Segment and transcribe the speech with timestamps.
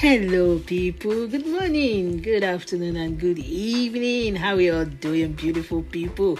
[0.00, 1.26] Hello, people.
[1.26, 4.36] Good morning, good afternoon, and good evening.
[4.36, 6.38] How are you all doing, beautiful people?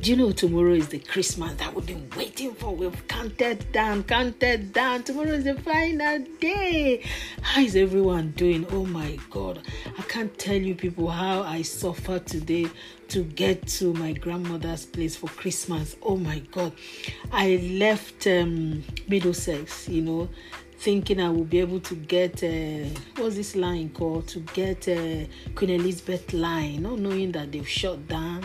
[0.00, 2.72] Do you know tomorrow is the Christmas that we've been waiting for?
[2.72, 5.02] We've counted down, counted down.
[5.02, 7.04] Tomorrow is the final day.
[7.42, 8.64] How is everyone doing?
[8.70, 9.60] Oh my God.
[9.98, 12.68] I can't tell you, people, how I suffered today
[13.08, 15.96] to get to my grandmother's place for Christmas.
[16.00, 16.74] Oh my God.
[17.32, 20.28] I left um, Middlesex, you know
[20.80, 24.26] thinking I will be able to get uh, what's this line called?
[24.28, 28.39] To get uh, Queen Elizabeth line, not knowing that they've shut down,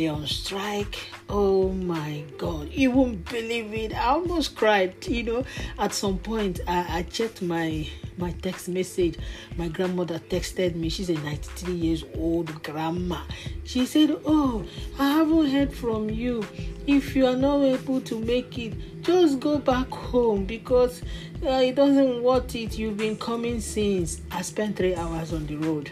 [0.00, 0.98] they're on strike.
[1.28, 3.94] Oh my God, you won't believe it!
[3.94, 5.06] I almost cried.
[5.06, 5.44] You know,
[5.78, 7.86] at some point I, I checked my
[8.16, 9.18] my text message.
[9.58, 10.88] My grandmother texted me.
[10.88, 13.20] She's a 93 years old grandma.
[13.64, 14.64] She said, "Oh,
[14.98, 16.46] I haven't heard from you.
[16.86, 21.02] If you are not able to make it, just go back home because."
[21.42, 22.78] uh, it doesn't worth it.
[22.78, 24.20] You've been coming since.
[24.30, 25.90] I spent three hours on the road.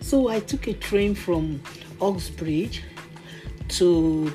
[0.00, 1.60] So I took a train from
[2.00, 2.82] Uxbridge
[3.70, 4.32] to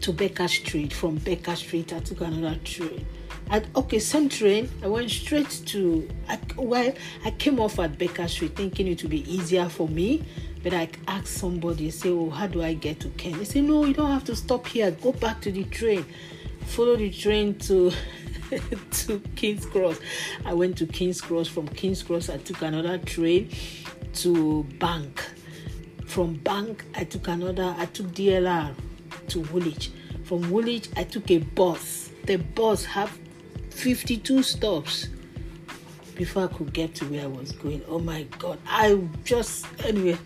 [0.00, 0.92] to Baker Street.
[0.92, 3.06] From Baker Street, I took another train.
[3.50, 4.70] At, okay, same train.
[4.82, 6.08] I went straight to.
[6.28, 6.92] I, well,
[7.24, 10.24] I came off at Baker Street thinking it would be easier for me.
[10.62, 13.84] But I asked somebody, say, "Oh, how do I get to Kent?" They say, "No,
[13.84, 14.90] you don't have to stop here.
[14.90, 16.04] Go back to the train.
[16.66, 17.92] Follow the train to
[18.90, 19.98] to King's Cross.
[20.44, 21.48] I went to King's Cross.
[21.48, 23.50] From King's Cross, I took another train
[24.14, 25.24] to Bank.
[26.10, 28.74] From Bank, I took another, I took DLR
[29.28, 29.92] to Woolwich.
[30.24, 32.10] From Woolwich, I took a bus.
[32.24, 33.08] The bus had
[33.70, 35.06] 52 stops
[36.16, 37.84] before I could get to where I was going.
[37.86, 38.58] Oh my God.
[38.66, 40.18] I just, anyway.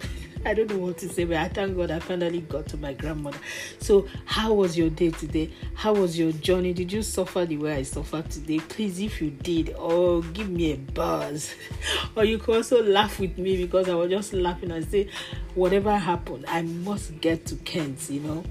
[0.46, 2.92] I don't know what to say, but I thank God I finally got to my
[2.92, 3.38] grandmother.
[3.78, 5.50] So, how was your day today?
[5.74, 6.74] How was your journey?
[6.74, 8.58] Did you suffer the way I suffered today?
[8.58, 11.54] Please, if you did, oh, give me a buzz.
[12.16, 15.08] or you could also laugh with me because I was just laughing and say,
[15.54, 18.44] whatever happened, I must get to Kent, you know.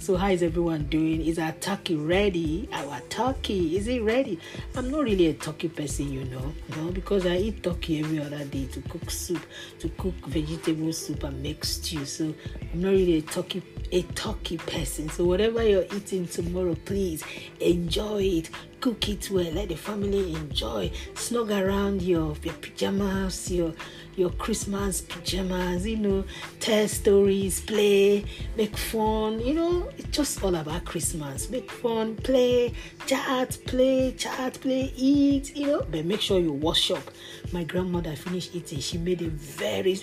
[0.00, 1.26] So how is everyone doing?
[1.26, 2.68] Is our turkey ready?
[2.72, 4.38] Our turkey is it ready?
[4.76, 8.20] I'm not really a turkey person, you know, you know, because I eat turkey every
[8.20, 9.42] other day to cook soup,
[9.80, 12.06] to cook vegetable soup and make stew.
[12.06, 12.32] So
[12.72, 13.60] I'm not really a turkey
[13.92, 15.08] a turkey person.
[15.08, 17.24] So whatever you're eating tomorrow, please
[17.60, 18.50] enjoy it.
[18.80, 19.50] Cook it well.
[19.50, 20.92] Let the family enjoy.
[21.14, 23.74] Snug around your, your pajamas, your
[24.18, 26.24] your Christmas pajamas, you know,
[26.58, 28.24] tell stories, play,
[28.56, 31.48] make fun, you know, it's just all about Christmas.
[31.48, 32.72] Make fun, play,
[33.06, 37.10] chat, play, chat, play, eat, you know, but make sure you wash up.
[37.52, 40.00] My grandmother finished eating, she made a very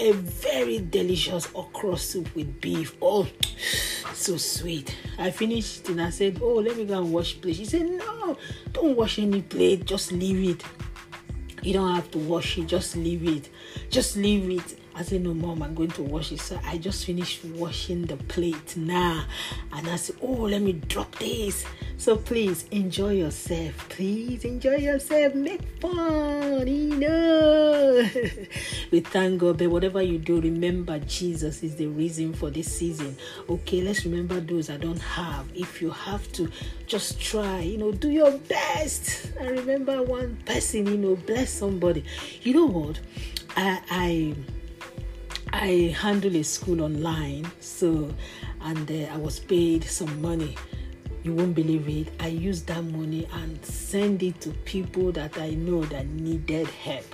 [0.00, 2.96] a very delicious okra soup with beef.
[3.02, 3.28] Oh,
[4.14, 4.96] so sweet.
[5.18, 7.56] I finished and I said, Oh, let me go and wash plate.
[7.56, 8.38] She said, No,
[8.72, 10.64] don't wash any plate, just leave it.
[11.62, 13.50] You don't have to wash it, just leave it.
[13.90, 14.78] Just leave it.
[14.94, 16.40] I said, No, mom, I'm going to wash it.
[16.40, 19.26] So I just finished washing the plate now.
[19.72, 21.66] And I said, Oh, let me drop this.
[21.98, 23.88] So please enjoy yourself.
[23.90, 25.34] Please enjoy yourself.
[25.34, 26.66] Make fun.
[26.66, 28.08] You know.
[28.90, 29.58] we thank God.
[29.58, 33.16] But whatever you do, remember Jesus is the reason for this season.
[33.48, 35.46] Okay, let's remember those I don't have.
[35.54, 36.50] If you have to,
[36.86, 37.60] just try.
[37.60, 39.32] You know, do your best.
[39.38, 42.04] And remember one person, you know, bless somebody.
[42.42, 43.00] You know what?
[43.56, 44.34] I I
[45.52, 48.14] I handle a school online, so
[48.62, 50.56] and uh, I was paid some money.
[51.22, 52.12] You won't believe it.
[52.18, 57.04] I used that money and send it to people that I know that needed help.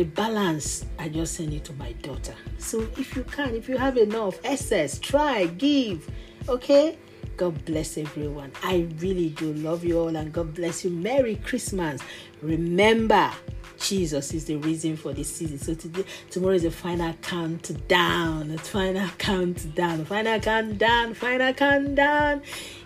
[0.00, 2.34] The balance, I just send it to my daughter.
[2.56, 6.08] So if you can, if you have enough excess, try, give.
[6.48, 6.96] Okay?
[7.36, 8.50] God bless everyone.
[8.62, 10.90] I really do love you all and God bless you.
[10.90, 12.00] Merry Christmas.
[12.40, 13.30] Remember,
[13.78, 15.58] Jesus is the reason for this season.
[15.58, 18.48] So today, tomorrow is the final countdown.
[18.48, 20.06] The final countdown.
[20.06, 21.12] Final countdown.
[21.12, 22.40] Final countdown.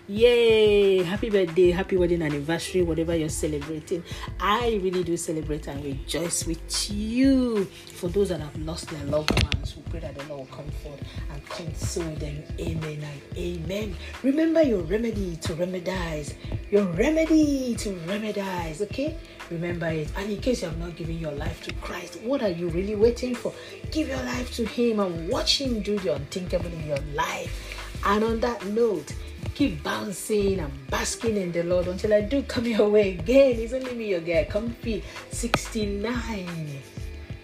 [0.07, 1.01] Yay!
[1.01, 4.03] Happy birthday, happy wedding anniversary, whatever you're celebrating.
[4.39, 7.65] I really do celebrate and rejoice with you.
[7.65, 10.99] For those that have lost their loved ones, we pray that the Lord will comfort
[11.33, 12.43] and console them.
[12.59, 13.95] Amen and amen.
[14.21, 16.35] Remember your remedy to remedize.
[16.69, 19.17] Your remedy to remedize, okay?
[19.49, 20.11] Remember it.
[20.17, 22.95] And in case you have not given your life to Christ, what are you really
[22.95, 23.51] waiting for?
[23.89, 27.81] Give your life to Him and watch Him do the unthinkable in your life.
[28.05, 29.11] And on that note,
[29.55, 33.57] keep bouncing and basking in the Lord until I do come your way again.
[33.57, 36.81] It's only me, your girl, Come comfy 69.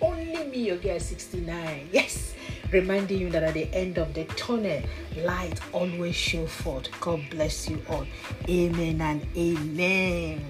[0.02, 1.90] Only me, your girl, 69.
[1.92, 2.36] Yes.
[2.72, 4.82] Reminding you that at the end of the tunnel,
[5.20, 6.90] light always show forth.
[7.00, 8.06] God bless you all.
[8.48, 10.44] Amen and amen.